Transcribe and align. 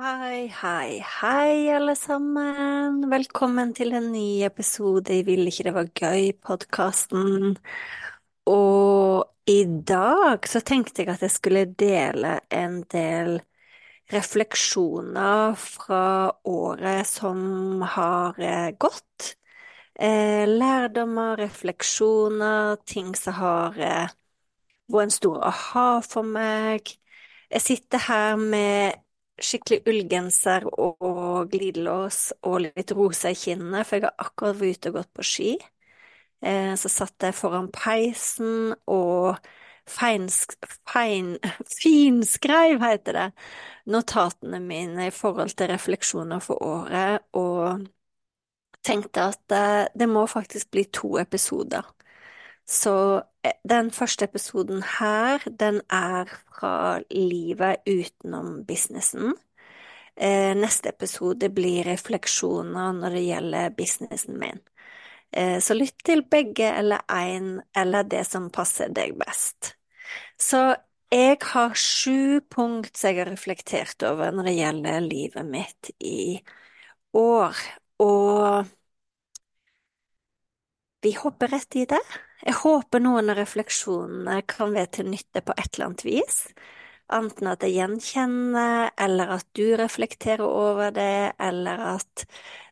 Hei, 0.00 0.48
hei, 0.48 1.00
hei, 1.20 1.68
alle 1.76 1.92
sammen. 1.98 3.02
Velkommen 3.10 3.74
til 3.76 3.90
en 3.92 4.06
ny 4.14 4.40
episode 4.46 5.12
i 5.12 5.24
Ville 5.26 5.50
ikke 5.50 5.66
det 5.66 5.74
var 5.74 5.90
gøy-podkasten. 6.00 7.58
Og 8.48 9.50
i 9.52 9.58
dag 9.90 10.48
så 10.48 10.62
tenkte 10.64 11.02
jeg 11.02 11.10
at 11.12 11.24
jeg 11.26 11.34
skulle 11.34 11.64
dele 11.82 12.30
en 12.48 12.78
del 12.94 13.42
refleksjoner 14.14 15.52
fra 15.60 16.00
året 16.48 17.10
som 17.10 17.84
har 17.98 18.40
eh, 18.40 18.70
gått. 18.80 19.34
Eh, 20.00 20.48
lærdommer, 20.48 21.36
refleksjoner, 21.44 22.80
ting 22.88 23.12
som 23.20 23.36
har 23.42 23.76
eh, 23.76 24.16
vært 24.88 25.10
en 25.10 25.16
stor 25.20 25.44
aha 25.52 25.86
for 26.08 26.24
meg. 26.40 26.88
Jeg 27.52 27.68
sitter 27.68 28.06
her 28.08 28.40
med 28.40 28.96
skikkelig 29.46 29.80
ullgenser 29.90 30.66
og 30.80 31.50
glidelås 31.52 32.20
og 32.46 32.60
litt 32.66 32.92
rosa 32.96 33.32
i 33.32 33.38
kinnene, 33.38 33.84
for 33.86 33.98
jeg 33.98 34.08
har 34.08 34.26
akkurat 34.26 34.58
vært 34.60 34.78
ute 34.80 34.92
og 34.92 34.98
gått 35.00 35.12
på 35.16 35.26
ski. 35.26 35.50
Eh, 36.42 36.74
så 36.80 36.88
satt 36.92 37.26
jeg 37.26 37.36
foran 37.36 37.68
peisen 37.74 38.74
og 38.88 39.36
feinsk, 39.90 40.54
fein, 40.88 41.34
finskreiv, 41.80 42.80
heter 42.84 43.18
det, 43.18 43.28
notatene 43.90 44.60
mine 44.64 45.08
i 45.10 45.14
forhold 45.14 45.56
til 45.58 45.72
refleksjoner 45.72 46.40
for 46.44 46.62
året, 46.64 47.26
og 47.36 47.86
tenkte 48.86 49.26
at 49.32 49.52
eh, 49.54 49.86
det 49.94 50.08
må 50.08 50.24
faktisk 50.30 50.70
bli 50.72 50.84
to 50.94 51.16
episoder. 51.20 51.84
Så 52.66 52.94
den 53.68 53.90
første 53.90 54.26
episoden 54.28 54.82
her, 54.98 55.44
den 55.60 55.80
er 55.90 56.28
fra 56.52 57.00
livet 57.10 57.86
utenom 57.88 58.64
businessen. 58.68 59.34
Eh, 60.16 60.52
neste 60.56 60.90
episode 60.92 61.48
blir 61.54 61.86
refleksjoner 61.88 62.92
når 62.98 63.16
det 63.16 63.24
gjelder 63.24 63.74
businessen 63.76 64.38
min. 64.40 64.60
Eh, 65.32 65.58
så 65.60 65.74
lytt 65.74 65.96
til 66.04 66.24
begge 66.28 66.68
eller 66.68 67.00
én, 67.08 67.60
eller 67.76 68.02
det 68.04 68.26
som 68.28 68.50
passer 68.52 68.92
deg 68.92 69.16
best. 69.18 69.74
Så 70.36 70.74
jeg 71.10 71.38
har 71.42 71.74
sju 71.74 72.40
punkt 72.50 72.96
som 72.96 73.10
jeg 73.10 73.22
har 73.24 73.30
reflektert 73.32 74.02
over 74.06 74.34
når 74.34 74.50
det 74.50 74.56
gjelder 74.58 75.06
livet 75.06 75.46
mitt 75.46 75.90
i 75.98 76.40
år, 77.16 77.56
og 77.98 78.66
vi 81.02 81.14
hopper 81.16 81.48
rett 81.54 81.76
i 81.80 81.86
det. 81.88 82.02
Jeg 82.40 82.56
håper 82.62 83.02
noen 83.04 83.28
av 83.32 83.36
refleksjonene 83.36 84.40
kan 84.48 84.72
være 84.72 84.94
til 84.96 85.10
nytte 85.12 85.42
på 85.44 85.56
et 85.58 85.68
eller 85.74 85.90
annet 85.90 86.04
vis. 86.06 86.38
Enten 87.12 87.50
at 87.50 87.64
jeg 87.66 87.74
gjenkjenner, 87.76 88.92
eller 89.00 89.34
at 89.36 89.46
du 89.58 89.74
reflekterer 89.76 90.46
over 90.46 90.92
det, 90.94 91.34
eller 91.42 91.82
at 91.96 92.24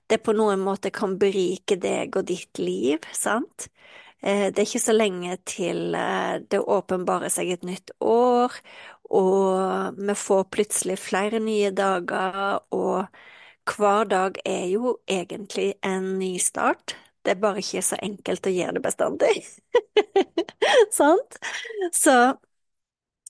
det 0.08 0.22
på 0.24 0.32
noen 0.36 0.62
måte 0.64 0.92
kan 0.94 1.18
berike 1.20 1.76
deg 1.80 2.16
og 2.16 2.28
ditt 2.30 2.60
liv, 2.62 3.02
sant? 3.12 3.68
Eh, 4.22 4.48
det 4.48 4.62
er 4.62 4.66
ikke 4.66 4.82
så 4.86 4.94
lenge 4.96 5.36
til 5.46 5.94
eh, 5.94 6.38
det 6.48 6.62
åpenbarer 6.62 7.32
seg 7.32 7.52
et 7.52 7.66
nytt 7.66 7.92
år, 8.00 8.54
og 9.10 9.98
vi 9.98 10.16
får 10.16 10.48
plutselig 10.54 10.98
flere 11.02 11.42
nye 11.44 11.70
dager, 11.74 12.62
og 12.72 13.08
hver 13.68 14.08
dag 14.08 14.40
er 14.48 14.64
jo 14.72 14.96
egentlig 15.08 15.74
en 15.84 16.14
ny 16.20 16.36
start. 16.40 16.96
Det 17.28 17.34
er 17.34 17.40
bare 17.42 17.60
ikke 17.60 17.84
så 17.84 17.98
enkelt 18.00 18.46
å 18.48 18.52
gjøre 18.54 18.78
det 18.78 18.84
bestandig. 18.86 19.32
Sant? 20.98 21.36
Så 21.92 22.14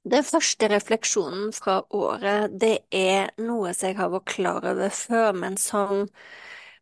den 0.06 0.22
første 0.24 0.68
refleksjonen 0.70 1.50
fra 1.56 1.80
året, 1.90 2.54
det 2.62 2.76
er 2.94 3.32
noe 3.42 3.72
som 3.74 3.90
jeg 3.90 3.98
har 3.98 4.12
vært 4.12 4.30
klar 4.30 4.68
over 4.70 4.94
før, 4.94 5.32
men 5.34 5.58
som 5.58 6.06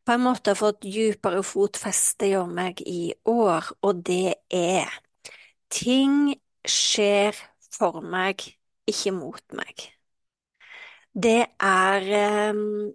på 0.05 0.13
en 0.13 0.23
måte 0.27 0.53
har 0.53 0.61
fått 0.61 0.85
dypere 0.85 1.41
fotfeste 1.43 2.29
i 2.29 2.37
meg 2.53 2.85
i 2.85 3.15
år, 3.33 3.73
og 3.81 4.05
det 4.07 4.37
er 4.53 4.93
ting 5.73 6.37
skjer 6.69 7.41
for 7.73 8.05
meg, 8.05 8.45
ikke 8.87 9.17
mot 9.17 9.43
meg. 9.57 9.89
Det 11.17 11.41
er 11.65 12.11
um, 12.53 12.93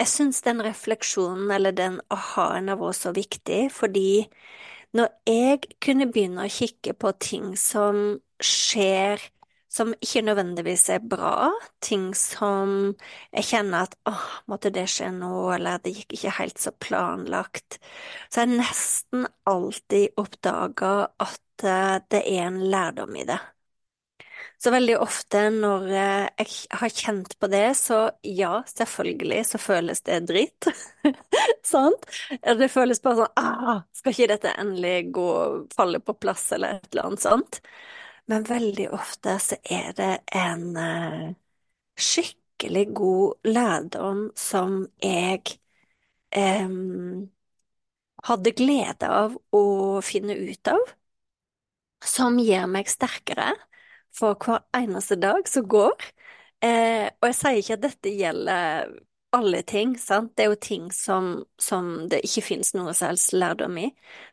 jeg 0.00 0.08
syns 0.10 0.40
den 0.46 0.62
refleksjonen, 0.64 1.50
eller 1.54 1.74
den 1.76 2.00
aha-en, 2.12 2.72
vært 2.80 2.98
så 3.00 3.12
viktig, 3.16 3.66
fordi 3.74 4.24
når 4.96 5.10
jeg 5.28 5.60
kunne 5.82 6.08
begynne 6.10 6.46
å 6.46 6.52
kikke 6.52 6.94
på 6.98 7.12
ting 7.22 7.52
som 7.60 8.18
skjer 8.42 9.22
som 9.70 9.92
ikke 10.02 10.22
nødvendigvis 10.26 10.88
er 10.90 11.02
bra, 11.12 11.50
ting 11.84 12.08
som 12.18 12.72
jeg 13.30 13.46
kjenner 13.52 13.86
at 13.86 13.94
åh, 14.10 14.24
måtte 14.50 14.72
det 14.74 14.88
skje 14.90 15.12
nå, 15.14 15.30
eller 15.54 15.78
det 15.84 15.92
gikk 15.94 16.16
ikke 16.16 16.32
helt 16.40 16.58
så 16.58 16.72
planlagt, 16.82 17.78
så 18.32 18.42
jeg 18.44 18.56
nesten 18.58 19.28
alltid 19.46 20.18
oppdaga 20.18 20.92
at 21.22 21.66
eh, 21.70 21.96
det 22.10 22.24
er 22.34 22.48
en 22.48 22.58
lærdom 22.72 23.14
i 23.22 23.28
det. 23.30 23.38
Så 24.60 24.72
veldig 24.74 24.96
ofte 25.00 25.46
når 25.54 25.86
eh, 25.88 26.26
jeg 26.42 26.78
har 26.80 26.92
kjent 26.92 27.36
på 27.40 27.48
det, 27.52 27.64
så 27.78 28.00
ja, 28.26 28.60
selvfølgelig 28.68 29.44
så 29.48 29.60
føles 29.62 30.02
det 30.06 30.18
dritt. 30.28 30.68
Sant? 31.72 32.04
Det 32.44 32.68
føles 32.72 33.00
bare 33.04 33.22
sånn 33.22 33.40
ah, 33.40 33.80
skal 33.96 34.14
ikke 34.14 34.30
dette 34.34 34.54
endelig 34.60 35.10
gå 35.16 35.30
falle 35.74 36.02
på 36.04 36.16
plass, 36.20 36.50
eller 36.56 36.78
et 36.80 36.90
eller 36.92 37.10
annet 37.10 37.24
sånt? 37.24 37.60
Men 38.30 38.46
veldig 38.46 38.90
ofte 38.94 39.38
så 39.42 39.56
er 39.64 39.94
det 39.98 40.12
en 40.36 40.66
uh, 40.76 41.30
skikkelig 41.98 42.84
god 42.94 43.48
lærdom 43.48 44.26
som 44.38 44.84
jeg 45.02 45.56
um, 46.36 47.26
hadde 48.28 48.52
glede 48.56 49.08
av 49.08 49.36
å 49.56 49.64
finne 50.04 50.36
ut 50.36 50.70
av, 50.70 50.94
som 52.04 52.38
gjør 52.40 52.68
meg 52.70 52.88
sterkere 52.92 53.50
for 54.16 54.36
hver 54.40 54.64
eneste 54.76 55.16
dag 55.20 55.48
som 55.48 55.68
går. 55.70 56.10
Eh, 56.64 57.06
og 57.20 57.30
jeg 57.30 57.38
sier 57.38 57.60
ikke 57.60 57.78
at 57.78 57.84
dette 57.86 58.12
gjelder 58.14 58.90
alle 59.36 59.60
ting, 59.62 59.94
sant, 60.02 60.32
det 60.34 60.44
er 60.44 60.48
jo 60.50 60.58
ting 60.58 60.88
som, 60.92 61.28
som 61.60 62.08
det 62.10 62.18
ikke 62.26 62.42
finnes 62.48 62.72
noe 62.74 62.92
som 62.96 63.12
helst 63.12 63.34
lærdom 63.36 63.76
i. 63.78 63.90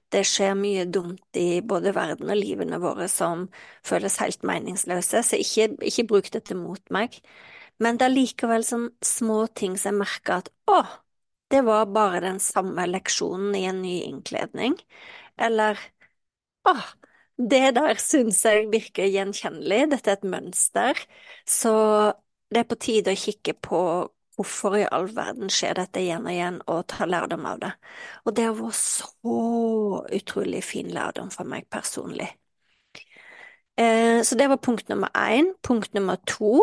Det 0.10 0.24
skjer 0.26 0.56
mye 0.58 0.88
dumt 0.90 1.38
i 1.38 1.62
både 1.62 1.94
verden 1.96 2.32
og 2.34 2.40
livene 2.40 2.80
våre 2.82 3.06
som 3.12 3.46
føles 3.86 4.18
helt 4.24 4.42
meningsløse, 4.48 5.22
så 5.22 5.38
ikke, 5.40 5.70
ikke 5.86 6.08
bruk 6.10 6.32
dette 6.34 6.58
mot 6.58 6.82
meg. 6.94 7.20
Men 7.84 8.00
det 8.00 8.08
er 8.08 8.16
likevel 8.16 8.66
sånn 8.66 8.88
små 9.06 9.44
ting 9.54 9.78
som 9.78 9.94
jeg 9.94 10.02
merker 10.02 10.42
at 10.42 10.50
å, 10.72 10.80
det 11.54 11.62
var 11.68 11.86
bare 11.94 12.24
den 12.26 12.40
samme 12.44 12.88
leksjonen 12.90 13.54
i 13.56 13.66
en 13.70 13.84
ny 13.84 14.00
innkledning, 14.08 14.76
eller 15.38 15.80
å, 16.68 16.74
det 17.38 17.76
der 17.78 18.00
syns 18.02 18.42
jeg 18.46 18.68
virker 18.74 19.10
gjenkjennelig, 19.14 19.92
dette 19.94 20.12
er 20.12 20.18
et 20.18 20.30
mønster, 20.30 21.02
så 21.46 21.74
det 22.50 22.64
er 22.64 22.70
på 22.70 22.80
tide 22.82 23.14
å 23.14 23.20
kikke 23.20 23.54
på 23.62 23.82
hvorfor 24.38 24.78
i 24.78 24.86
all 24.94 25.08
verden 25.16 25.50
skjer 25.50 25.78
dette 25.80 26.02
igjen 26.02 26.26
og 26.28 26.34
igjen, 26.34 26.60
og 26.70 26.84
ta 26.94 27.08
lærdom 27.10 27.46
av 27.50 27.62
det. 27.64 27.72
Og 28.26 28.36
det 28.38 28.50
var 28.60 28.74
så 28.78 29.38
utrolig 30.20 30.62
fin 30.66 30.92
lærdom 30.94 31.32
for 31.34 31.50
meg 31.50 31.66
personlig. 31.74 32.30
Eh, 33.78 34.22
så 34.24 34.38
det 34.38 34.50
var 34.50 34.58
punkt 34.58 34.90
nummer 34.90 35.10
én. 35.14 35.54
Punkt 35.64 35.94
nummer 35.94 36.18
to, 36.26 36.62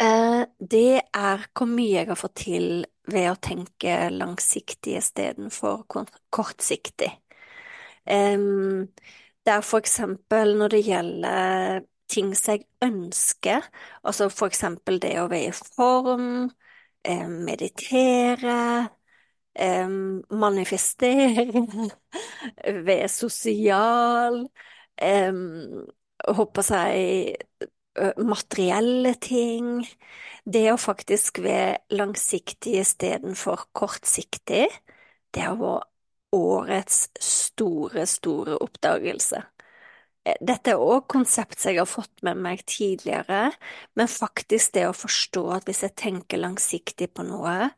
eh, 0.00 0.44
det 0.58 1.02
er 1.14 1.46
hvor 1.54 1.66
mye 1.70 2.00
jeg 2.00 2.08
har 2.10 2.18
fått 2.18 2.36
til 2.44 2.86
ved 3.10 3.30
å 3.30 3.40
tenke 3.40 4.10
langsiktig 4.10 4.96
istedenfor 4.98 5.84
kortsiktig. 6.30 7.10
Det 8.06 8.88
er 9.52 9.60
for 9.64 9.78
eksempel 9.78 10.54
når 10.58 10.68
det 10.74 10.84
gjelder 10.86 11.80
ting 12.08 12.34
som 12.36 12.54
jeg 12.54 12.64
ønsker, 12.84 13.64
altså 14.04 14.28
for 14.32 14.46
eksempel 14.52 15.00
det 15.02 15.14
å 15.20 15.28
være 15.30 15.50
i 15.50 15.56
form, 15.76 16.50
eh, 17.04 17.26
meditere, 17.28 18.88
eh, 19.54 19.88
manifestere, 20.30 21.46
være 22.88 23.08
sosial, 23.08 24.44
eh, 25.00 25.32
håper 26.28 26.70
jeg 26.74 27.46
materielle 28.18 29.14
ting. 29.22 29.84
Det 30.44 30.64
å 30.72 30.78
faktisk 30.80 31.38
være 31.44 31.78
langsiktig 31.94 32.80
istedenfor 32.80 33.68
kortsiktig, 33.76 34.66
det 35.34 35.42
har 35.46 35.56
vært 35.60 35.93
årets 36.34 37.08
store, 37.22 38.06
store 38.10 38.58
oppdagelse. 38.64 39.42
Eh, 40.24 40.36
dette 40.40 40.72
er 40.72 40.80
òg 40.80 41.06
konsept 41.12 41.60
jeg 41.66 41.78
har 41.80 41.88
fått 41.88 42.22
med 42.26 42.40
meg 42.44 42.64
tidligere, 42.70 43.52
men 43.98 44.10
faktisk 44.10 44.74
det 44.76 44.86
å 44.88 44.96
forstå 44.96 45.44
at 45.58 45.68
hvis 45.68 45.84
jeg 45.86 45.96
tenker 46.00 46.40
langsiktig 46.40 47.10
på 47.14 47.26
noe, 47.28 47.70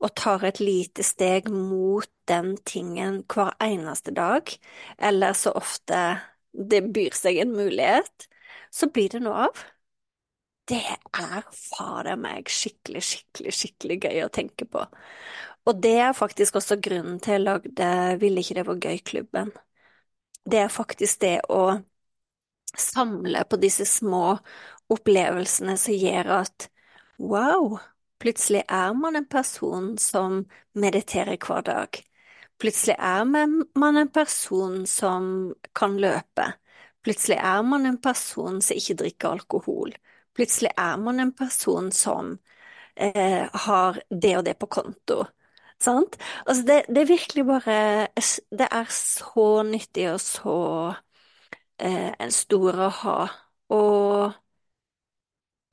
og 0.00 0.14
tar 0.16 0.46
et 0.48 0.62
lite 0.64 1.04
steg 1.04 1.50
mot 1.52 2.08
den 2.30 2.54
tingen 2.68 3.20
hver 3.28 3.52
eneste 3.60 4.14
dag, 4.16 4.48
eller 4.98 5.36
så 5.36 5.52
ofte 5.60 6.00
det 6.52 6.82
byr 6.94 7.12
seg 7.16 7.42
en 7.42 7.52
mulighet, 7.56 8.28
så 8.72 8.88
blir 8.88 9.12
det 9.12 9.20
noe 9.26 9.50
av. 9.50 9.66
Det 10.70 10.78
er 11.18 11.42
fader 11.50 12.18
meg 12.20 12.50
skikkelig, 12.52 13.00
skikkelig, 13.02 13.52
skikkelig 13.58 13.96
gøy 14.04 14.20
å 14.24 14.30
tenke 14.32 14.66
på. 14.70 14.84
Og 15.68 15.80
det 15.82 15.92
er 16.00 16.12
faktisk 16.16 16.56
også 16.60 16.76
grunnen 16.82 17.20
til 17.20 17.32
jeg 17.36 17.44
lagde 17.44 17.90
Ville 18.20 18.40
ikke 18.42 18.54
det 18.60 18.66
var 18.66 18.80
gøy-klubben. 18.86 19.52
Det 20.50 20.58
er 20.64 20.68
faktisk 20.72 21.20
det 21.20 21.38
å 21.52 21.62
samle 22.78 23.44
på 23.44 23.56
disse 23.62 23.84
små 23.86 24.38
opplevelsene 24.90 25.76
som 25.78 25.94
gjør 25.94 26.30
at 26.40 26.68
wow, 27.18 27.76
plutselig 28.22 28.62
er 28.68 28.94
man 28.96 29.16
en 29.20 29.26
person 29.30 29.92
som 29.98 30.44
mediterer 30.74 31.36
hver 31.46 31.62
dag. 31.66 32.00
Plutselig 32.60 32.96
er 32.98 33.24
man 33.80 33.96
en 33.96 34.10
person 34.12 34.86
som 34.86 35.54
kan 35.76 35.96
løpe. 36.00 36.50
Plutselig 37.04 37.38
er 37.40 37.62
man 37.64 37.86
en 37.88 38.00
person 38.04 38.60
som 38.62 38.76
ikke 38.76 38.98
drikker 39.04 39.28
alkohol. 39.38 39.94
Plutselig 40.36 40.72
er 40.76 40.96
man 41.00 41.20
en 41.20 41.32
person 41.32 41.88
som 41.92 42.34
eh, 42.96 43.48
har 43.66 44.02
det 44.10 44.36
og 44.38 44.44
det 44.44 44.58
på 44.60 44.68
konto. 44.68 45.24
Sant? 45.80 46.16
Altså 46.44 46.64
det, 46.68 46.78
det, 46.88 47.02
er 47.02 47.08
virkelig 47.08 47.44
bare 47.48 47.76
Det 48.52 48.68
er 48.70 48.90
så 48.92 49.46
nyttig 49.64 50.10
og 50.12 50.20
så 50.20 50.56
eh, 51.80 52.12
en 52.20 52.34
stor 52.34 52.82
å-ha. 52.88 53.16
Og 53.72 54.34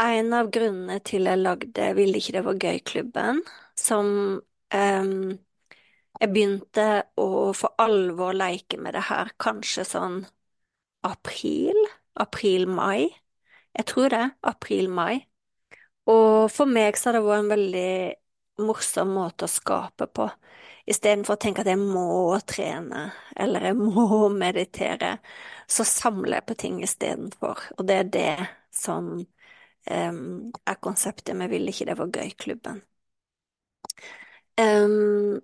en 0.03 0.33
av 0.37 0.51
grunnene 0.53 0.99
til 1.05 1.27
jeg 1.27 1.41
lagde 1.41 1.89
Ville 1.97 2.21
ikke 2.21 2.37
det 2.37 2.45
var 2.45 2.61
gøy-klubben, 2.61 3.41
som 3.77 4.09
eh, 4.73 5.11
jeg 6.17 6.33
begynte 6.33 6.87
å 7.21 7.29
for 7.57 7.75
alvor 7.81 8.33
leke 8.37 8.79
med 8.81 8.95
det 8.97 9.05
her 9.09 9.33
kanskje 9.41 9.85
sånn 9.85 10.21
april? 11.05 11.77
April-mai? 12.17 13.11
Jeg 13.77 13.85
tror 13.91 14.09
det. 14.09 14.23
April-mai. 14.41 15.27
Og 16.09 16.47
for 16.51 16.69
meg 16.69 16.97
så 16.97 17.11
har 17.11 17.19
det 17.19 17.25
vært 17.27 17.43
en 17.43 17.51
veldig 17.51 17.91
morsom 18.63 19.13
måte 19.17 19.47
å 19.47 19.51
skape 19.51 20.07
på. 20.07 20.27
Istedenfor 20.87 21.35
å 21.35 21.41
tenke 21.41 21.63
at 21.63 21.69
jeg 21.69 21.79
må 21.81 22.37
trene, 22.47 23.09
eller 23.35 23.69
jeg 23.69 23.77
må 23.79 24.27
meditere, 24.43 25.17
så 25.67 25.85
samler 25.87 26.39
jeg 26.39 26.47
på 26.47 26.59
ting 26.63 26.79
istedenfor. 26.85 27.65
Og 27.77 27.87
det 27.89 27.97
er 28.01 28.13
det 28.13 28.35
som 28.73 29.11
um, 29.19 30.21
er 30.65 30.79
konseptet 30.83 31.35
med 31.37 31.51
Ville 31.51 31.73
ikke 31.73 31.89
det 31.89 31.97
var 31.99 32.13
gøy-klubben. 32.13 32.81
Um, 34.57 35.41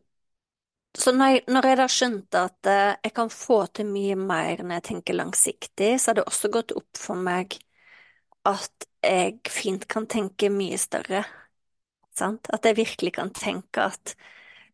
så 0.98 1.12
når 1.13 1.25
jeg, 1.33 1.44
når 1.50 1.68
jeg, 1.68 1.77
da 1.77 1.86
skjønte 1.89 2.42
at 2.48 2.69
uh, 2.69 2.95
jeg 3.04 3.13
kan 3.18 3.30
få 3.33 3.59
til 3.74 3.89
mye 3.89 4.16
mer 4.18 4.62
når 4.62 4.77
jeg 4.80 4.88
tenker 4.89 5.18
langsiktig, 5.18 5.94
så 6.00 6.12
har 6.12 6.21
det 6.21 6.27
også 6.30 6.51
gått 6.54 6.74
opp 6.77 7.00
for 7.01 7.18
meg 7.19 7.57
at 8.48 8.88
jeg 9.04 9.39
fint 9.51 9.88
kan 9.92 10.07
tenke 10.09 10.50
mye 10.54 10.77
større. 10.80 11.24
Sant? 12.18 12.50
At 12.54 12.65
jeg 12.65 12.77
virkelig 12.77 13.15
kan 13.18 13.33
tenke 13.33 13.88
at 13.89 14.15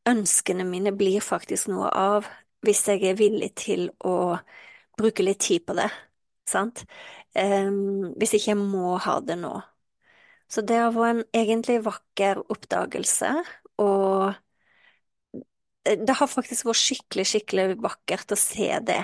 ønskene 0.10 0.66
mine 0.68 0.94
blir 0.96 1.24
faktisk 1.24 1.70
noe 1.72 1.90
av 1.96 2.28
hvis 2.66 2.84
jeg 2.90 3.06
er 3.08 3.20
villig 3.20 3.54
til 3.60 3.88
å 4.04 4.36
bruke 5.00 5.24
litt 5.24 5.40
tid 5.46 5.64
på 5.68 5.76
det. 5.78 5.88
Sant? 6.50 6.84
Um, 7.38 8.12
hvis 8.20 8.36
ikke 8.36 8.52
jeg 8.52 8.60
må 8.60 8.98
ha 9.00 9.20
det 9.24 9.38
nå. 9.40 9.54
Så 10.50 10.64
det 10.66 10.80
har 10.82 10.92
vært 10.96 11.14
en 11.14 11.24
egentlig 11.38 11.78
vakker 11.86 12.42
oppdagelse, 12.50 13.32
og 13.80 14.34
det 15.86 16.16
har 16.20 16.30
faktisk 16.30 16.68
vært 16.68 16.82
skikkelig, 16.82 17.26
skikkelig 17.30 17.78
vakkert 17.86 18.34
å 18.34 18.40
se 18.40 18.72
det. 18.84 19.04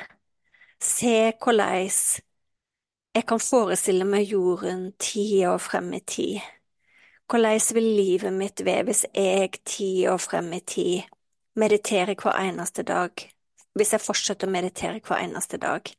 Se 0.82 1.32
hvordan 1.40 1.86
jeg 3.16 3.28
kan 3.30 3.40
forestille 3.40 4.10
meg 4.10 4.34
jorden 4.34 4.90
ti 5.00 5.46
år 5.48 5.62
frem 5.64 5.94
i 5.96 6.02
tid 6.04 6.55
hvordan 7.30 7.60
vil 7.74 7.84
livet 7.84 8.34
mitt 8.34 8.66
være 8.66 8.86
hvis 8.90 9.06
jeg 9.14 9.62
ti 9.66 10.08
år 10.08 10.18
frem 10.22 10.52
i 10.54 10.62
tid 10.62 11.02
mediterer 11.56 12.16
hver 12.16 12.38
eneste 12.38 12.84
dag, 12.84 13.12
hvis 13.76 13.94
jeg 13.94 14.04
fortsetter 14.04 14.48
å 14.48 14.52
meditere 14.52 15.02
hver 15.02 15.24
eneste 15.24 15.58
dag? 15.58 15.90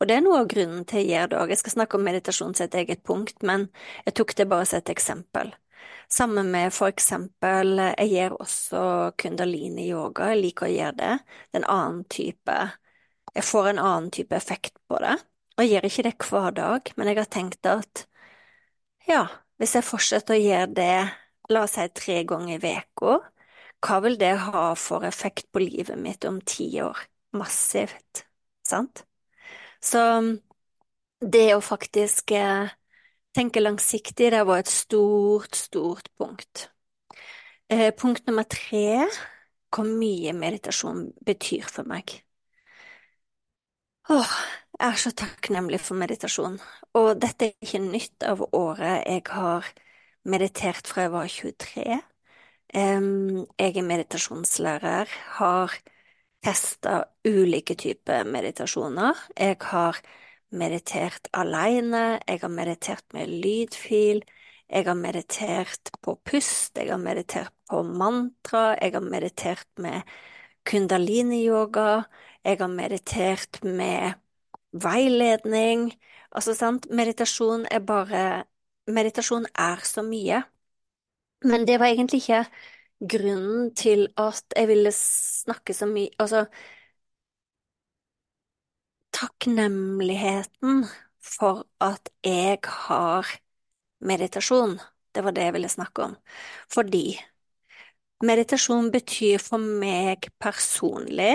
Og 0.00 0.08
det 0.08 0.16
er 0.16 0.24
noe 0.24 0.42
av 0.42 0.48
grunnen 0.50 0.84
til 0.88 1.02
jeg 1.02 1.10
gjør 1.12 1.28
det 1.32 1.40
òg. 1.40 1.52
Jeg 1.52 1.60
skal 1.62 1.74
snakke 1.76 1.98
om 1.98 2.06
meditasjon 2.06 2.54
som 2.56 2.66
et 2.66 2.78
eget 2.82 3.02
punkt, 3.04 3.38
men 3.42 3.68
jeg 4.06 4.16
tok 4.18 4.34
det 4.36 4.48
bare 4.48 4.68
som 4.68 4.80
et 4.82 4.92
eksempel. 4.92 5.52
Sammen 6.12 6.50
med 6.52 6.72
for 6.76 6.92
eksempel, 6.92 7.78
jeg 7.80 8.10
gjør 8.12 8.36
også 8.44 8.82
kundalini-yoga, 9.20 10.32
jeg 10.32 10.42
liker 10.42 10.68
å 10.68 10.72
gjøre 10.72 10.96
det. 10.98 11.12
Det 11.48 11.58
er 11.58 11.62
en 11.62 11.72
annen 11.76 12.04
type 12.12 12.60
Jeg 13.32 13.44
får 13.48 13.68
en 13.70 13.78
annen 13.80 14.10
type 14.12 14.36
effekt 14.36 14.74
på 14.88 14.98
det. 15.00 15.14
Og 15.56 15.64
jeg 15.64 15.70
gjør 15.72 15.86
ikke 15.88 16.02
det 16.04 16.12
hver 16.28 16.50
dag, 16.56 16.90
men 16.96 17.08
jeg 17.08 17.16
har 17.16 17.30
tenkt 17.32 17.68
at 17.68 18.02
ja, 19.08 19.22
hvis 19.62 19.76
jeg 19.78 19.86
fortsetter 19.86 20.34
å 20.34 20.42
gjøre 20.42 20.70
det, 20.74 20.94
la 21.54 21.60
oss 21.62 21.76
si 21.78 21.84
tre 21.94 22.16
ganger 22.26 22.58
i 22.58 22.72
uka, 22.82 23.20
hva 23.82 23.98
vil 24.02 24.16
det 24.18 24.32
ha 24.48 24.72
for 24.78 25.06
effekt 25.06 25.52
på 25.54 25.62
livet 25.62 25.98
mitt 26.02 26.26
om 26.26 26.40
ti 26.42 26.66
år? 26.82 26.98
Massivt, 27.38 28.24
sant? 28.66 29.04
Så 29.78 30.02
det 31.22 31.46
å 31.54 31.62
faktisk 31.62 32.34
eh, 32.34 32.74
tenke 33.38 33.62
langsiktig, 33.62 34.32
det 34.34 34.42
var 34.48 34.64
et 34.64 34.70
stort, 34.70 35.54
stort 35.54 36.10
punkt. 36.18 36.66
Eh, 37.70 37.94
punkt 37.94 38.26
nummer 38.26 38.46
tre, 38.50 39.06
hvor 39.70 39.86
mye 39.86 40.34
meditasjon 40.34 41.06
betyr 41.22 41.70
for 41.70 41.86
meg. 41.86 42.18
Åh, 44.10 44.34
er 44.82 44.98
så 44.98 45.12
takknemlig 45.14 45.80
for 45.82 45.98
meditasjon, 45.98 46.58
og 46.98 47.10
dette 47.22 47.48
er 47.48 47.66
ikke 47.66 47.80
nytt 47.84 48.24
av 48.26 48.42
året. 48.56 49.04
Jeg 49.06 49.22
har 49.30 49.68
meditert 50.28 50.88
fra 50.90 51.06
jeg 51.06 51.12
var 51.12 51.28
23. 51.30 51.98
Jeg 52.72 53.76
er 53.76 53.86
meditasjonslærer, 53.86 55.12
har 55.38 55.76
testa 56.42 57.02
ulike 57.28 57.76
typer 57.78 58.24
meditasjoner. 58.26 59.18
Jeg 59.38 59.58
har 59.70 60.00
meditert 60.50 61.28
alene, 61.32 62.20
jeg 62.26 62.42
har 62.42 62.52
meditert 62.52 63.04
med 63.14 63.30
lydfil, 63.30 64.22
jeg 64.72 64.88
har 64.88 64.98
meditert 64.98 65.92
på 66.02 66.16
pust, 66.24 66.76
jeg 66.76 66.90
har 66.90 66.98
meditert 67.00 67.52
på 67.70 67.82
mantra, 67.86 68.72
jeg 68.80 68.96
har 68.96 69.04
meditert 69.04 69.68
med 69.78 70.02
kundalini-yoga, 70.64 72.02
jeg 72.44 72.58
har 72.58 72.72
meditert 72.72 73.62
med 73.62 74.21
veiledning. 74.72 75.92
Altså, 76.32 76.54
sant, 76.54 76.88
meditasjon 76.90 77.66
er 77.70 77.84
bare 77.86 78.44
Meditasjon 78.90 79.44
er 79.54 79.78
så 79.86 80.02
mye. 80.02 80.40
Men 81.44 81.66
det 81.66 81.78
var 81.80 81.86
egentlig 81.86 82.18
ikke 82.22 82.44
grunnen 83.12 83.74
til 83.74 84.08
at 84.18 84.44
jeg 84.56 84.68
ville 84.68 84.92
snakke 84.94 85.74
så 85.74 85.86
mye 85.86 86.10
Altså, 86.18 86.46
takknemligheten 89.12 90.84
for 91.22 91.66
at 91.80 92.10
jeg 92.24 92.58
har 92.88 93.26
meditasjon, 94.00 94.80
Det 95.14 95.24
var 95.24 95.30
det 95.30 95.42
jeg 95.44 95.52
ville 95.52 95.68
snakke 95.68 96.02
om. 96.02 96.16
Fordi 96.72 97.18
meditasjon 98.28 98.86
betyr 98.94 99.42
for 99.42 99.60
meg 99.82 100.30
personlig 100.40 101.34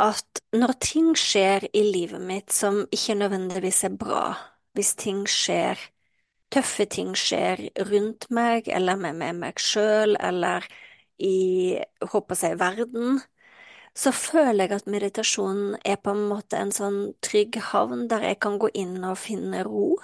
at 0.00 0.42
når 0.52 0.72
ting 0.82 1.12
skjer 1.18 1.66
i 1.72 1.82
livet 1.92 2.20
mitt 2.20 2.52
som 2.52 2.82
ikke 2.92 3.16
nødvendigvis 3.20 3.84
er 3.88 3.96
bra, 3.98 4.24
hvis 4.76 4.94
ting 4.98 5.24
skjer, 5.28 5.78
tøffe 6.52 6.86
ting 6.90 7.12
skjer 7.16 7.68
rundt 7.90 8.28
meg, 8.30 8.68
eller 8.68 8.96
med, 8.96 9.20
meg 9.36 9.60
sjøl, 9.60 10.16
eller 10.20 10.66
i, 11.18 11.78
håper 12.12 12.40
jeg, 12.42 12.58
verden, 12.60 13.20
så 13.94 14.12
føler 14.12 14.64
jeg 14.64 14.78
at 14.80 14.88
meditasjonen 14.90 15.76
er 15.84 15.98
på 16.00 16.14
en 16.14 16.24
måte 16.30 16.56
en 16.60 16.72
sånn 16.72 17.00
trygg 17.24 17.58
havn 17.72 18.06
der 18.10 18.24
jeg 18.30 18.40
kan 18.44 18.58
gå 18.60 18.70
inn 18.74 18.96
og 19.04 19.18
finne 19.20 19.62
ro. 19.68 19.96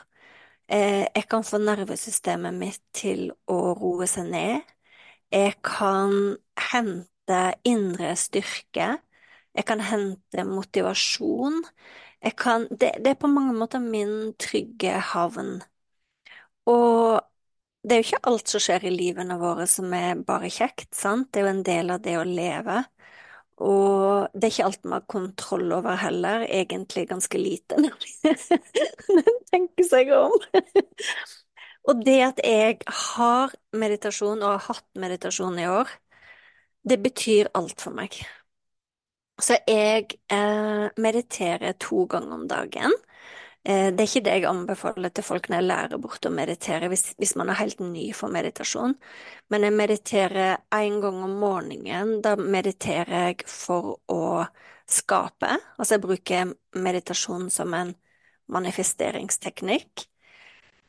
Eh, 0.68 1.06
jeg 1.16 1.24
kan 1.30 1.44
få 1.44 1.60
nervesystemet 1.62 2.54
mitt 2.56 2.82
til 2.96 3.30
å 3.48 3.58
roe 3.78 4.06
seg 4.10 4.28
ned. 4.32 4.74
Jeg 5.32 5.56
kan 5.64 6.36
hente 6.72 7.40
indre 7.68 8.14
styrke. 8.16 8.96
Jeg 9.58 9.66
kan 9.66 9.80
hente 9.82 10.44
motivasjon. 10.46 11.64
Kan, 12.38 12.66
det, 12.70 12.92
det, 13.02 13.12
er 13.12 13.18
på 13.18 13.30
mange 13.30 13.54
måter 13.58 13.82
min 13.82 14.32
trygge 14.38 14.92
havn. 15.12 15.58
Og 16.70 17.18
det 17.82 17.94
er 17.94 18.00
jo 18.00 18.06
ikke 18.06 18.26
alt 18.30 18.52
som 18.52 18.62
skjer 18.62 18.86
i 18.86 18.92
livene 18.94 19.38
våre 19.40 19.66
som 19.70 19.90
er 19.96 20.18
bare 20.26 20.50
kjekt, 20.52 20.92
sant? 20.94 21.30
Det 21.32 21.40
er 21.42 21.46
jo 21.46 21.52
en 21.56 21.66
del 21.66 21.92
av 21.94 22.02
det 22.04 22.16
å 22.20 22.26
leve. 22.26 22.82
Og 23.58 24.30
det 24.34 24.46
er 24.46 24.52
ikke 24.52 24.66
alt 24.68 24.84
man 24.84 24.96
har 25.00 25.06
kontroll 25.10 25.72
over 25.74 25.98
heller, 25.98 26.44
egentlig 26.46 27.08
ganske 27.10 27.40
lite 27.40 27.78
når 27.82 27.96
man 29.16 29.38
tenker 29.50 29.88
seg 29.88 30.12
om. 30.14 30.36
Og 31.88 32.04
det 32.04 32.18
at 32.22 32.42
jeg 32.44 32.78
har 33.14 33.54
meditasjon, 33.72 34.42
og 34.42 34.58
har 34.58 34.66
hatt 34.68 34.86
meditasjon 35.00 35.58
i 35.58 35.66
år, 35.70 35.90
det 36.88 37.00
betyr 37.02 37.50
alt 37.58 37.80
for 37.82 37.96
meg. 37.96 38.14
Så 39.38 39.54
jeg 39.68 40.08
eh, 40.34 40.88
mediterer 40.98 41.76
to 41.78 42.06
ganger 42.10 42.34
om 42.34 42.46
dagen. 42.50 42.94
Eh, 43.64 43.88
det 43.94 44.02
er 44.02 44.08
ikke 44.08 44.22
det 44.26 44.34
jeg 44.38 44.48
anbefaler 44.50 45.12
til 45.14 45.26
folk 45.26 45.48
når 45.48 45.60
jeg 45.60 45.68
lærer 45.68 46.02
bort 46.02 46.26
å 46.26 46.32
meditere, 46.34 46.88
hvis, 46.90 47.04
hvis 47.20 47.34
man 47.38 47.52
er 47.52 47.60
helt 47.60 47.80
ny 47.84 48.08
for 48.16 48.32
meditasjon. 48.34 48.96
Men 49.52 49.66
jeg 49.66 49.76
mediterer 49.78 50.58
én 50.74 50.98
gang 51.04 51.22
om 51.26 51.38
morgenen. 51.42 52.18
Da 52.24 52.34
mediterer 52.38 53.28
jeg 53.28 53.46
for 53.46 53.98
å 54.10 54.22
skape. 54.88 55.54
Altså 55.78 55.96
jeg 55.96 56.06
bruker 56.06 56.54
meditasjon 56.74 57.48
som 57.52 57.74
en 57.78 57.94
manifesteringsteknikk. 58.48 60.08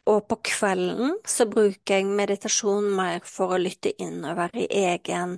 Og 0.10 0.24
på 0.30 0.40
kvelden 0.48 1.20
så 1.28 1.46
bruker 1.50 2.00
jeg 2.00 2.08
meditasjon 2.18 2.88
mer 2.98 3.22
for 3.28 3.54
å 3.54 3.62
lytte 3.62 3.92
innover 4.02 4.56
i 4.58 4.66
egen 4.88 5.38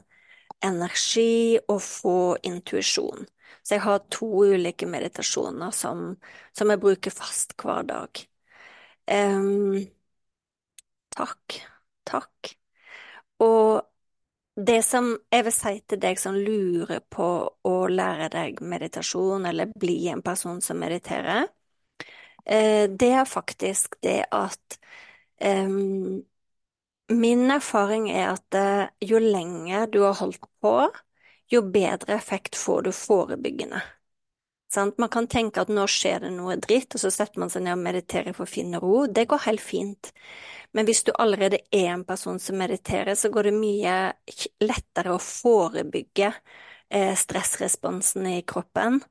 energi 0.66 1.60
og 1.68 1.82
få 1.84 2.38
intuisjon. 2.48 3.26
Så 3.62 3.76
jeg 3.76 3.84
har 3.86 4.06
to 4.10 4.28
ulike 4.54 4.88
meditasjoner 4.90 5.74
som, 5.76 6.16
som 6.58 6.72
jeg 6.72 6.82
bruker 6.82 7.14
fast 7.14 7.54
hver 7.62 7.86
dag. 7.90 8.24
Um, 9.12 9.78
takk. 11.14 11.62
Takk. 12.08 12.56
Og 13.42 13.82
det 14.56 14.82
som 14.86 15.14
jeg 15.32 15.46
vil 15.48 15.56
si 15.56 15.74
til 15.90 16.02
deg 16.02 16.20
som 16.20 16.36
lurer 16.38 17.02
på 17.10 17.28
å 17.68 17.76
lære 17.90 18.30
deg 18.34 18.62
meditasjon, 18.62 19.46
eller 19.48 19.72
bli 19.80 19.98
en 20.12 20.24
person 20.26 20.62
som 20.62 20.82
mediterer, 20.82 21.48
eh, 22.46 22.90
det 22.90 23.12
er 23.22 23.30
faktisk 23.30 23.96
det 24.04 24.26
at 24.32 24.80
um, 25.40 26.22
Min 27.12 27.52
erfaring 27.52 28.10
er 28.12 28.30
at 28.32 28.56
eh, 28.56 28.92
jo 29.04 29.20
lenger 29.20 29.90
du 29.92 30.02
har 30.06 30.16
holdt 30.22 30.46
på, 30.64 30.76
jo 31.52 31.62
bedre 31.68 32.16
effekt 32.16 32.56
får 32.56 32.88
du 32.88 32.92
forebyggende. 32.96 33.82
Sant? 34.72 34.98
Man 35.02 35.12
kan 35.12 35.28
tenke 35.28 35.60
at 35.60 35.72
nå 35.74 35.84
skjer 35.92 36.24
det 36.24 36.32
noe 36.32 36.56
dritt, 36.62 36.96
og 36.96 37.02
så 37.04 37.12
setter 37.12 37.42
man 37.44 37.52
seg 37.52 37.66
ned 37.66 37.76
og 37.76 37.84
mediterer 37.84 38.36
for 38.38 38.48
å 38.48 38.52
finne 38.54 38.80
ro. 38.80 39.04
Det 39.12 39.26
går 39.28 39.44
helt 39.50 39.64
fint. 39.64 40.12
Men 40.72 40.88
hvis 40.88 41.04
du 41.04 41.12
allerede 41.20 41.60
er 41.76 41.90
en 41.92 42.06
person 42.08 42.40
som 42.40 42.56
mediterer, 42.62 43.18
så 43.20 43.32
går 43.34 43.50
det 43.50 43.58
mye 43.58 43.96
lettere 44.64 45.12
å 45.12 45.20
forebygge 45.20 46.30
eh, 46.32 47.12
stressresponsen 47.20 48.30
i 48.32 48.38
kroppen. 48.48 49.02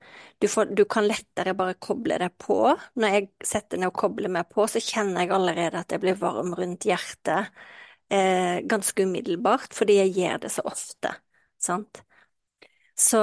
Du, 0.40 0.48
får, 0.48 0.72
du, 0.72 0.86
kan 0.88 1.04
lettere 1.10 1.52
bare 1.58 1.76
koble 1.76 2.16
deg 2.22 2.32
på. 2.40 2.62
Når 2.96 3.18
jeg 3.18 3.28
setter 3.52 3.82
ned 3.82 3.92
og 3.92 4.00
kobler 4.00 4.32
meg 4.32 4.48
på, 4.48 4.64
så 4.64 4.80
kjenner 4.80 5.26
jeg 5.26 5.36
allerede 5.36 5.84
at 5.84 5.92
jeg 5.92 6.00
blir 6.06 6.16
varm 6.24 6.56
rundt 6.56 6.88
hjertet 6.88 7.52
eh, 8.10 8.60
ganske 8.68 9.06
umiddelbart, 9.06 9.74
fordi 9.74 10.00
jeg 10.00 10.14
gjør 10.18 10.40
det 10.44 10.52
så 10.54 10.64
ofte. 10.68 11.14
Sant? 11.60 12.02
Så 12.96 13.20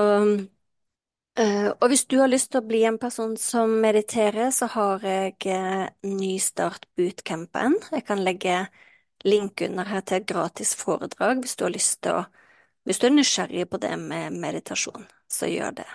Uh, 1.37 1.69
og 1.81 1.91
hvis 1.91 2.07
du 2.09 2.15
har 2.17 2.29
lyst 2.31 2.49
til 2.49 2.63
å 2.63 2.65
bli 2.65 2.79
en 2.89 2.95
person 2.97 3.35
som 3.37 3.75
mediterer, 3.83 4.49
så 4.49 4.65
har 4.73 5.03
jeg 5.05 5.35
uh, 5.53 5.83
Nystart 6.09 6.87
bootcampen. 6.97 7.75
Jeg 7.93 8.05
kan 8.07 8.23
legge 8.25 8.63
link 9.21 9.61
under 9.67 9.85
her 9.85 10.01
til 10.01 10.25
gratis 10.25 10.73
foredrag 10.79 11.43
hvis 11.43 11.53
du 11.59 11.67
har 11.67 11.75
lyst 11.75 12.01
til 12.01 12.23
å 12.23 12.25
Hvis 12.87 13.01
du 13.03 13.05
er 13.09 13.11
nysgjerrig 13.11 13.65
på 13.69 13.77
det 13.83 13.91
med 13.99 14.33
meditasjon, 14.39 15.05
så 15.27 15.45
gjør 15.51 15.73
det. 15.81 15.87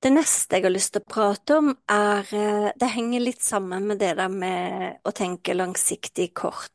Det 0.00 0.12
neste 0.14 0.56
jeg 0.56 0.64
har 0.64 0.72
lyst 0.72 0.92
til 0.94 1.02
å 1.02 1.10
prate 1.12 1.56
om, 1.58 1.72
er 1.90 2.24
uh, 2.32 2.70
Det 2.72 2.88
henger 2.94 3.26
litt 3.26 3.44
sammen 3.44 3.90
med 3.90 4.00
det 4.00 4.14
der 4.16 4.32
med 4.32 5.02
å 5.04 5.12
tenke 5.12 5.58
langsiktig 5.58 6.30
kort 6.32 6.72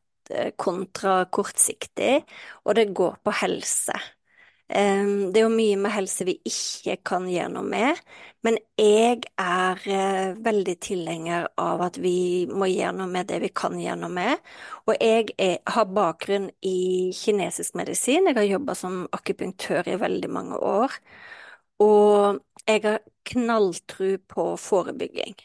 kontra 0.59 1.23
kortsiktig, 1.33 2.23
og 2.65 2.75
det 2.79 2.91
går 2.95 3.17
på 3.23 3.33
helse. 3.43 3.95
Det 4.73 5.37
er 5.37 5.43
jo 5.43 5.49
mye 5.53 5.75
med 5.77 5.91
helse 5.93 6.25
vi 6.25 6.33
ikke 6.49 6.95
kan 7.05 7.25
gjøre 7.29 7.51
noe 7.53 7.67
med, 7.67 7.99
men 8.47 8.57
jeg 8.79 9.19
er 9.39 9.83
eh, 9.91 10.31
veldig 10.45 10.75
tilhenger 10.81 11.45
av 11.61 11.83
at 11.85 11.99
vi 12.01 12.47
må 12.49 12.69
gjøre 12.71 12.95
noe 12.97 13.11
med 13.11 13.27
det 13.29 13.41
vi 13.43 13.51
kan 13.53 13.75
gjøre 13.77 13.99
noe 14.01 14.13
med. 14.15 14.39
Og 14.87 14.95
jeg 14.97 15.35
er, 15.37 15.59
har 15.67 15.85
bakgrunn 15.93 16.49
i 16.65 17.11
kinesisk 17.17 17.77
medisin, 17.79 18.31
jeg 18.31 18.39
har 18.39 18.49
jobba 18.49 18.75
som 18.79 19.03
akupunktør 19.13 19.91
i 19.93 19.99
veldig 20.01 20.31
mange 20.31 20.57
år. 20.57 20.97
Og 21.83 22.39
jeg 22.67 22.83
har 22.87 23.01
knalltro 23.29 24.15
på 24.29 24.47
forebygging. 24.59 25.35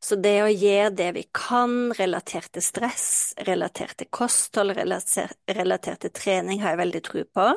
Så 0.00 0.16
det 0.16 0.36
å 0.42 0.48
gjøre 0.48 0.94
det 0.96 1.08
vi 1.18 1.24
kan 1.36 1.92
relatert 1.98 2.54
til 2.54 2.64
stress, 2.64 3.34
relatert 3.48 3.98
til 4.00 4.08
kosthold, 4.08 4.72
relatert 4.72 6.00
til 6.06 6.14
trening, 6.16 6.62
har 6.62 6.74
jeg 6.74 6.80
veldig 6.80 7.02
tro 7.04 7.24
på. 7.36 7.50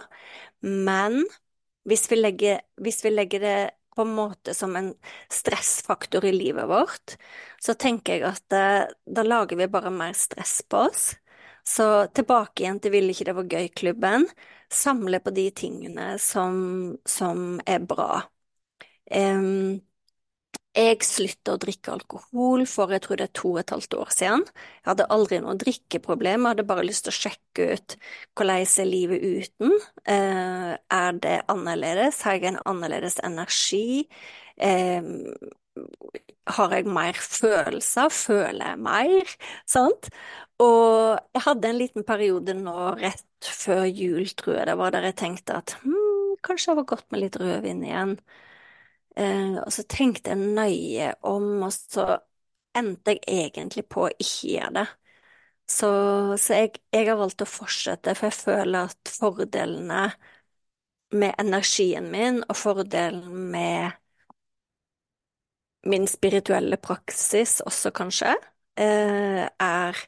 Men 0.68 1.22
hvis 1.88 2.06
vi, 2.12 2.20
legger, 2.20 2.60
hvis 2.84 3.00
vi 3.06 3.14
legger 3.14 3.44
det 3.44 3.58
på 3.96 4.02
en 4.02 4.14
måte 4.18 4.54
som 4.58 4.76
en 4.76 4.92
stressfaktor 5.32 6.26
i 6.26 6.34
livet 6.36 6.68
vårt, 6.68 7.16
så 7.62 7.76
tenker 7.80 8.18
jeg 8.18 8.28
at 8.28 8.44
da, 8.52 8.64
eh, 8.84 8.94
da 9.06 9.24
lager 9.24 9.60
vi 9.60 9.70
bare 9.72 9.94
mer 9.94 10.16
stress 10.18 10.62
på 10.68 10.84
oss. 10.90 11.14
Så 11.64 12.08
tilbake 12.12 12.66
igjen 12.66 12.82
til 12.84 12.92
Ville 12.92 13.14
ikke 13.14 13.30
det 13.30 13.38
var 13.38 13.52
gøy-klubben. 13.56 14.28
Samle 14.74 15.22
på 15.24 15.32
de 15.32 15.48
tingene 15.56 16.18
som, 16.20 16.98
som 17.08 17.62
er 17.64 17.86
bra. 17.88 18.26
Um, 19.14 19.80
jeg 20.74 21.06
slutta 21.06 21.54
å 21.54 21.62
drikke 21.62 21.94
alkohol 21.94 22.66
for 22.70 22.94
jeg 22.94 23.04
tror 23.06 23.20
det 23.20 23.28
er 23.28 23.34
to 23.38 23.52
og 23.54 23.60
et 23.62 23.74
halvt 23.76 23.98
år 24.00 24.14
siden. 24.16 24.46
Jeg 24.82 24.90
hadde 24.90 25.10
aldri 25.14 25.40
noe 25.44 25.56
drikkeproblem, 25.62 26.42
jeg 26.42 26.56
hadde 26.56 26.68
bare 26.70 26.86
lyst 26.88 27.06
til 27.06 27.14
å 27.14 27.20
sjekke 27.20 27.68
ut 27.76 27.98
hvordan 28.34 28.64
er 28.66 28.90
livet 28.90 29.24
uten. 29.24 29.76
Eh, 30.10 30.72
er 30.98 31.20
det 31.22 31.36
annerledes? 31.54 32.24
Har 32.26 32.40
jeg 32.40 32.54
en 32.54 32.62
annerledes 32.66 33.20
energi? 33.24 34.10
Har 36.58 36.74
jeg 36.76 36.86
mer 36.90 37.18
følelser? 37.18 38.10
Føler 38.14 38.74
jeg 38.74 38.80
mer? 38.84 39.36
Sant? 39.70 40.10
Og 40.62 41.18
jeg 41.34 41.44
hadde 41.48 41.70
en 41.70 41.80
liten 41.80 42.06
periode 42.08 42.56
nå 42.58 42.94
rett 43.00 43.50
før 43.62 43.86
jul, 43.90 44.26
tror 44.38 44.60
jeg 44.60 44.68
det 44.70 44.78
var, 44.80 44.94
der 44.94 45.08
jeg 45.10 45.18
tenkte 45.20 45.58
at 45.60 45.76
hm, 45.84 46.36
kanskje 46.46 46.72
det 46.72 46.78
var 46.82 46.90
godt 46.94 47.08
med 47.12 47.24
litt 47.24 47.40
rødvin 47.42 47.84
igjen. 47.88 48.18
Eh, 49.16 49.56
og 49.62 49.72
så 49.74 49.86
tenkte 49.90 50.34
jeg 50.34 50.54
nøye 50.58 51.14
om, 51.30 51.48
og 51.66 51.74
så 51.74 52.18
endte 52.78 53.18
jeg 53.20 53.52
egentlig 53.54 53.86
på 53.92 54.08
å 54.08 54.14
ikke 54.14 54.54
gjøre 54.56 54.76
det. 54.80 54.86
Så, 55.70 55.90
så 56.42 56.58
jeg, 56.58 56.72
jeg, 56.92 57.08
har 57.08 57.20
valgt 57.22 57.44
å 57.46 57.50
fortsette, 57.50 58.16
for 58.18 58.30
jeg 58.30 58.40
føler 58.40 58.90
at 58.90 59.12
fordelene 59.14 60.08
med 61.14 61.36
energien 61.40 62.10
min, 62.12 62.42
og 62.50 62.58
fordelen 62.58 63.52
med 63.54 63.94
min 65.88 66.08
spirituelle 66.08 66.80
praksis 66.82 67.60
også, 67.68 67.92
kanskje, 67.96 68.34
eh, 68.80 69.46
er 69.46 70.04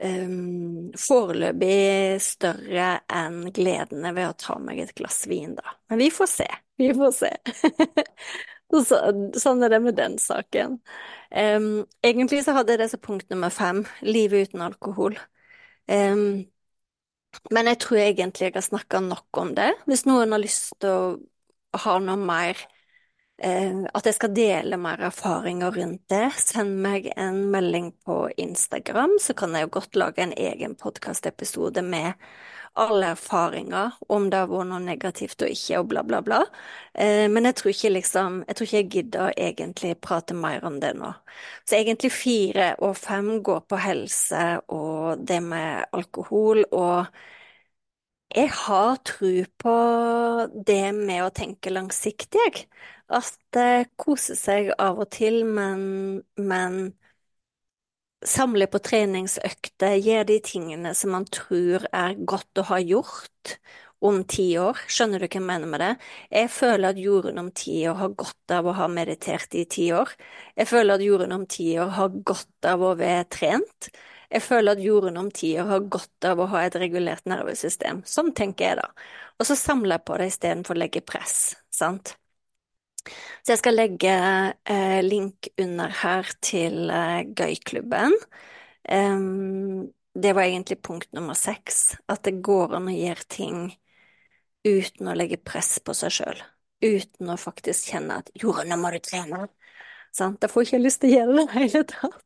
um, 0.00 0.90
foreløpig 0.98 2.20
større 2.24 2.88
enn 3.12 3.42
gledene 3.54 4.12
ved 4.16 4.30
å 4.30 4.38
ta 4.38 4.56
meg 4.62 4.82
et 4.82 4.94
glass 4.98 5.24
vin, 5.30 5.56
da. 5.58 5.76
Men 5.90 6.02
vi 6.02 6.10
får 6.14 6.30
se. 6.30 6.48
Vi 6.80 6.92
får 6.96 7.12
se. 7.16 7.32
Så, 8.72 8.96
sånn 9.36 9.60
er 9.60 9.68
det 9.68 9.82
med 9.84 9.98
den 9.98 10.14
saken. 10.16 10.78
Um, 11.28 11.82
egentlig 12.00 12.38
så 12.46 12.54
hadde 12.56 12.72
jeg 12.72 12.80
det 12.80 12.86
som 12.94 13.02
punkt 13.04 13.28
nummer 13.28 13.52
fem, 13.52 13.82
livet 14.00 14.48
uten 14.48 14.64
alkohol. 14.64 15.18
Um, 15.92 16.46
men 17.52 17.68
jeg 17.68 17.80
tror 17.84 18.00
egentlig 18.00 18.46
jeg 18.46 18.56
har 18.56 18.64
snakka 18.64 19.02
nok 19.04 19.40
om 19.42 19.52
det. 19.56 19.74
Hvis 19.88 20.06
noen 20.08 20.32
har 20.32 20.40
lyst 20.40 20.72
til 20.80 20.88
å 21.72 21.82
ha 21.84 21.98
noe 22.00 22.16
mer 22.20 22.64
At 23.42 24.06
jeg 24.06 24.14
skal 24.14 24.34
dele 24.36 24.76
mer 24.78 25.00
erfaringer 25.08 25.74
rundt 25.74 26.04
det, 26.12 26.28
send 26.38 26.76
meg 26.84 27.08
en 27.16 27.40
melding 27.50 27.90
på 28.06 28.28
Instagram, 28.38 29.16
så 29.20 29.34
kan 29.34 29.54
jeg 29.56 29.66
jo 29.66 29.72
godt 29.80 29.98
lage 29.98 30.22
en 30.22 30.34
egen 30.38 30.76
podkastepisode 30.78 31.82
med 31.82 32.12
alle 32.74 33.06
erfaringer, 33.12 33.90
om 34.08 34.30
det 34.30 34.38
har 34.40 34.48
vært 34.48 34.68
noe 34.70 34.80
negativt 34.80 35.42
og 35.44 35.50
ikke, 35.52 35.80
og 35.82 35.88
bla, 35.90 36.02
bla, 36.08 36.20
bla. 36.24 36.38
Eh, 36.94 37.26
men 37.28 37.44
jeg 37.48 37.58
tror 37.58 37.70
ikke 37.74 37.90
liksom 37.92 38.38
Jeg 38.48 38.56
tror 38.56 38.66
ikke 38.66 38.78
jeg 38.80 38.90
gidder 38.94 39.26
å 39.26 39.34
egentlig 39.36 39.92
prate 40.00 40.34
mer 40.34 40.64
om 40.64 40.78
det 40.80 40.94
nå. 40.96 41.10
Så 41.68 41.76
egentlig 41.76 42.12
fire 42.14 42.72
og 42.80 42.96
fem 42.96 43.34
går 43.44 43.60
på 43.68 43.82
helse 43.82 44.46
og 44.72 45.26
det 45.28 45.42
med 45.44 45.84
alkohol, 45.92 46.64
og 46.72 47.06
jeg 48.32 48.48
har 48.56 48.96
tro 49.04 49.30
på 49.60 49.72
det 50.66 50.92
med 50.96 51.20
å 51.26 51.32
tenke 51.36 51.72
langsiktig, 51.72 52.40
jeg. 52.46 52.64
At 53.12 53.34
det 53.52 53.92
koser 54.00 54.38
seg 54.38 54.72
av 54.80 55.02
og 55.04 55.10
til, 55.12 55.42
men, 55.44 56.22
men 56.40 56.78
samler 58.24 58.70
på 58.70 58.80
treningsøkter, 58.82 59.96
gjør 60.00 60.26
de 60.28 60.38
tingene 60.46 60.92
som 60.96 61.12
man 61.16 61.26
tror 61.32 61.86
er 61.92 62.14
godt 62.28 62.62
å 62.62 62.68
ha 62.70 62.78
gjort 62.82 63.56
om 64.02 64.22
ti 64.26 64.48
år. 64.58 64.78
Skjønner 64.90 65.22
du 65.22 65.26
hva 65.28 65.38
jeg 65.38 65.46
mener 65.46 65.70
med 65.70 65.82
det? 65.82 65.90
Jeg 66.34 66.50
føler 66.50 66.90
at 66.90 67.02
jorden 67.02 67.38
om 67.42 67.50
ti 67.54 67.76
år 67.90 67.98
har 68.00 68.14
godt 68.18 68.54
av 68.56 68.70
å 68.70 68.76
ha 68.78 68.88
meditert 68.90 69.54
i 69.58 69.66
ti 69.70 69.88
år. 69.94 70.14
Jeg 70.58 70.70
føler 70.70 70.96
at 70.98 71.04
jorden 71.06 71.36
om 71.36 71.44
ti 71.50 71.68
år 71.78 71.92
har 71.98 72.16
godt 72.32 72.70
av 72.72 72.82
å 72.82 72.94
være 72.98 73.28
trent. 73.30 73.92
Jeg 74.32 74.42
føler 74.46 74.74
at 74.74 74.82
jorden 74.82 75.20
om 75.20 75.28
ti 75.34 75.52
år 75.60 75.68
har 75.68 75.86
godt 75.92 76.30
av 76.30 76.40
å 76.40 76.48
ha 76.54 76.64
et 76.66 76.78
regulert 76.80 77.26
nervesystem. 77.28 78.02
Sånn 78.08 78.32
tenker 78.34 78.70
jeg 78.70 78.80
da. 78.80 78.88
Og 79.38 79.46
så 79.48 79.58
samler 79.58 79.98
jeg 79.98 80.06
på 80.08 80.18
det 80.18 80.32
istedenfor 80.32 80.78
å 80.78 80.82
legge 80.82 81.04
press, 81.04 81.38
sant? 81.74 82.16
Så 83.42 83.54
jeg 83.54 83.60
skal 83.60 83.76
legge 83.78 84.12
eh, 84.12 85.00
link 85.04 85.48
under 85.60 85.92
her 86.02 86.28
til 86.44 86.90
eh, 86.92 87.22
Gøyklubben. 87.36 88.14
Um, 88.86 89.90
det 90.14 90.34
var 90.36 90.46
egentlig 90.46 90.80
punkt 90.82 91.12
nummer 91.16 91.34
seks, 91.38 91.96
at 92.10 92.24
det 92.26 92.42
går 92.44 92.76
an 92.76 92.90
å 92.90 92.96
gjøre 92.96 93.28
ting 93.32 93.60
uten 94.66 95.08
å 95.10 95.16
legge 95.16 95.40
press 95.40 95.78
på 95.82 95.94
seg 95.96 96.14
sjøl. 96.14 96.42
Uten 96.82 97.30
å 97.30 97.38
faktisk 97.38 97.92
kjenne 97.92 98.20
at 98.22 98.30
'jo, 98.34 98.52
nå 98.66 98.78
må 98.78 98.90
du 98.92 98.98
trene'. 99.02 99.48
Sant? 100.12 100.40
Da 100.42 100.50
får 100.50 100.62
jeg 100.62 100.68
ikke 100.72 100.84
lyst 100.84 101.00
til 101.02 101.12
å 101.12 101.16
gjøre 101.16 101.32
det 101.32 101.42
i 101.42 101.46
det 101.46 101.62
hele 101.62 101.84
tatt. 101.94 102.22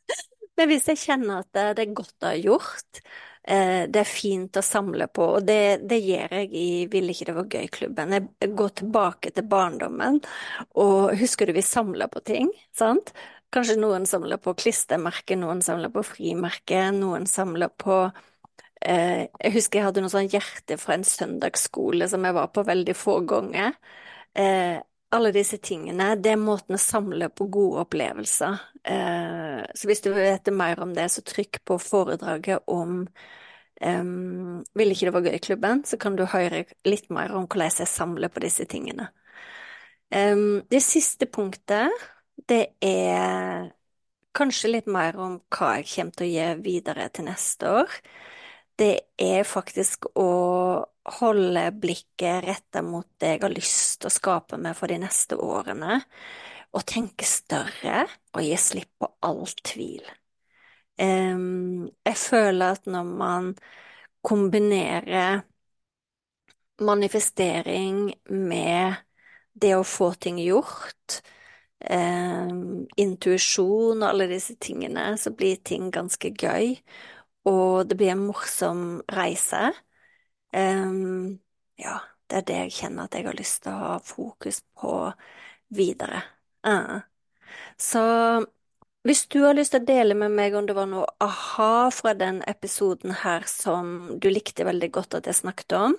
Men 0.60 0.68
hvis 0.68 0.88
jeg 0.90 1.00
kjenner 1.00 1.40
at 1.40 1.50
det, 1.56 1.66
det 1.78 1.86
er 1.86 1.98
godt 2.02 2.26
å 2.26 2.30
ha 2.30 2.36
gjort, 2.36 3.00
Eh, 3.00 3.29
det 3.40 4.02
er 4.02 4.06
fint 4.06 4.58
å 4.60 4.62
samle 4.62 5.06
på, 5.10 5.24
og 5.38 5.46
det, 5.48 5.80
det 5.88 5.96
gjør 6.04 6.34
jeg 6.36 6.50
i 6.54 6.66
Vil 6.92 7.08
ikke 7.10 7.26
det 7.30 7.34
var 7.38 7.46
gøy-klubben. 7.54 8.12
Jeg 8.14 8.50
går 8.58 8.74
tilbake 8.82 9.32
til 9.34 9.46
barndommen, 9.48 10.20
og 10.78 11.14
husker 11.18 11.48
du 11.48 11.54
vi 11.56 11.64
samla 11.64 12.10
på 12.12 12.22
ting, 12.28 12.52
sant? 12.76 13.14
Kanskje 13.50 13.80
noen 13.80 14.04
samler 14.06 14.38
på 14.38 14.54
klistremerker, 14.58 15.38
noen 15.40 15.62
samler 15.66 15.90
på 15.90 16.04
frimerke, 16.06 16.84
noen 16.94 17.26
samler 17.26 17.72
på 17.82 17.96
eh, 18.84 19.26
Jeg 19.26 19.54
husker 19.56 19.80
jeg 19.80 19.88
hadde 19.88 20.04
noe 20.04 20.12
sånn 20.12 20.30
hjerte 20.30 20.78
fra 20.78 20.94
en 20.94 21.06
søndagsskole 21.06 22.06
som 22.12 22.24
jeg 22.26 22.36
var 22.36 22.52
på 22.54 22.62
veldig 22.68 22.94
få 22.94 23.18
ganger. 23.32 23.74
Eh, 24.38 24.78
alle 25.10 25.32
disse 25.34 25.58
tingene, 25.62 26.14
det 26.22 26.34
er 26.34 26.40
måten 26.40 26.76
å 26.76 26.80
samle 26.80 27.30
på 27.34 27.48
gode 27.50 27.84
opplevelser. 27.84 28.60
Eh, 28.84 29.62
så 29.74 29.90
hvis 29.90 30.02
du 30.04 30.10
vil 30.12 30.28
vite 30.28 30.54
mer 30.54 30.80
om 30.82 30.94
det, 30.94 31.08
så 31.10 31.24
trykk 31.26 31.62
på 31.66 31.78
foredraget 31.82 32.62
om 32.70 33.02
um, 33.80 34.60
Vil 34.76 34.92
ikke 34.92 35.08
det 35.08 35.14
være 35.16 35.32
gøy-klubben, 35.34 35.82
så 35.88 35.98
kan 36.00 36.16
du 36.16 36.24
høre 36.30 36.64
litt 36.86 37.10
mer 37.10 37.34
om 37.34 37.48
hvordan 37.48 37.82
jeg 37.82 37.90
samler 37.90 38.30
på 38.32 38.44
disse 38.44 38.66
tingene. 38.70 39.10
Um, 40.14 40.62
det 40.70 40.82
siste 40.84 41.26
punktet, 41.30 41.90
det 42.48 42.64
er 42.82 43.70
kanskje 44.36 44.74
litt 44.76 44.88
mer 44.90 45.18
om 45.18 45.40
hva 45.50 45.76
jeg 45.80 45.88
kommer 45.94 46.16
til 46.16 46.28
å 46.28 46.34
gjøre 46.34 46.60
videre 46.64 47.08
til 47.14 47.26
neste 47.26 47.74
år. 47.82 48.00
Det 48.80 48.94
er 49.20 49.42
faktisk 49.44 50.06
å 50.16 50.30
holde 51.20 51.64
blikket 51.82 52.44
retta 52.46 52.80
mot 52.84 53.06
det 53.20 53.34
jeg 53.34 53.42
har 53.42 53.52
lyst 53.52 54.00
til 54.00 54.08
å 54.08 54.14
skape 54.14 54.56
meg 54.60 54.76
for 54.78 54.88
de 54.88 54.96
neste 55.02 55.36
årene, 55.36 55.98
og 56.72 56.86
tenke 56.88 57.26
større 57.28 58.06
og 58.32 58.40
gi 58.46 58.56
slipp 58.60 58.92
på 59.02 59.10
all 59.26 59.44
tvil. 59.66 60.06
Jeg 61.00 62.16
føler 62.20 62.76
at 62.76 62.88
når 62.88 63.12
man 63.20 63.52
kombinerer 64.24 65.42
manifestering 66.80 68.14
med 68.32 69.00
det 69.60 69.74
å 69.76 69.84
få 69.84 70.12
ting 70.20 70.40
gjort, 70.40 71.20
intuisjon 73.00 74.02
og 74.02 74.08
alle 74.08 74.28
disse 74.30 74.56
tingene, 74.60 75.14
så 75.20 75.32
blir 75.36 75.60
ting 75.64 75.88
ganske 75.92 76.32
gøy, 76.36 76.76
og 77.48 77.88
det 77.88 77.96
blir 78.00 78.12
en 78.14 78.26
morsom 78.26 78.84
reise. 79.12 79.70
Um, 80.52 81.38
ja, 81.80 82.00
det 82.28 82.40
er 82.40 82.46
det 82.48 82.58
jeg 82.64 82.76
kjenner 82.80 83.08
at 83.08 83.16
jeg 83.16 83.28
har 83.28 83.38
lyst 83.38 83.62
til 83.64 83.74
å 83.74 83.84
ha 83.84 83.98
fokus 84.04 84.62
på 84.78 84.94
videre. 85.74 86.22
Uh. 86.66 87.00
Så 87.80 88.02
hvis 89.08 89.22
du 89.32 89.38
har 89.46 89.54
lyst 89.56 89.72
til 89.72 89.80
å 89.80 89.88
dele 89.88 90.12
med 90.12 90.34
meg 90.36 90.54
om 90.58 90.66
det 90.68 90.74
var 90.76 90.84
noe 90.90 91.06
aha 91.24 91.88
fra 91.94 92.12
den 92.12 92.42
episoden 92.50 93.14
her 93.22 93.46
som 93.48 94.18
du 94.20 94.26
likte 94.28 94.66
veldig 94.68 94.90
godt 94.92 95.16
at 95.16 95.30
jeg 95.30 95.38
snakket 95.38 95.72
om, 95.78 95.94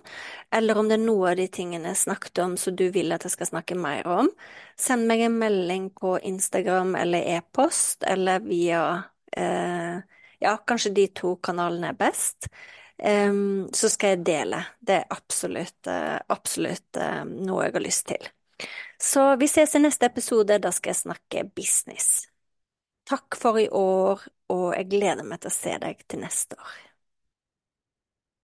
eller 0.53 0.77
om 0.77 0.85
det 0.85 0.99
er 0.99 1.01
noe 1.07 1.31
av 1.31 1.39
de 1.39 1.47
tingene 1.49 1.95
jeg 1.95 2.03
snakket 2.03 2.43
om 2.43 2.53
som 2.61 2.77
du 2.77 2.85
vil 2.93 3.09
at 3.15 3.25
jeg 3.25 3.33
skal 3.33 3.49
snakke 3.49 3.79
mer 3.79 4.05
om, 4.05 4.29
send 4.77 5.09
meg 5.09 5.25
en 5.25 5.39
melding 5.41 5.89
på 5.97 6.13
Instagram 6.29 6.93
eller 7.01 7.25
e-post, 7.39 8.05
eller 8.05 8.45
via 8.45 8.83
eh, 9.33 9.97
Ja, 10.41 10.55
kanskje 10.67 10.93
de 10.95 11.07
to 11.15 11.35
kanalene 11.43 11.91
er 11.93 11.97
best 11.99 12.49
um, 13.01 13.69
så 13.73 13.89
skal 13.89 14.15
jeg 14.15 14.25
dele. 14.25 14.63
Det 14.79 14.99
er 15.01 15.09
absolutt, 15.09 15.87
uh, 15.87 16.17
absolutt 16.31 16.99
uh, 16.99 17.23
noe 17.25 17.65
jeg 17.65 17.75
har 17.77 17.85
lyst 17.85 18.07
til. 18.11 18.29
Så 19.01 19.23
vi 19.41 19.49
ses 19.49 19.75
i 19.75 19.81
neste 19.81 20.05
episode. 20.11 20.59
Da 20.61 20.71
skal 20.75 20.93
jeg 20.93 21.01
snakke 21.01 21.45
business. 21.55 22.27
Takk 23.09 23.35
for 23.39 23.57
i 23.59 23.67
år, 23.73 24.21
og 24.53 24.67
jeg 24.77 24.89
gleder 24.91 25.25
meg 25.27 25.41
til 25.41 25.49
å 25.49 25.55
se 25.55 25.73
deg 25.81 26.05
til 26.07 26.21
neste 26.21 26.57
år. 26.59 26.90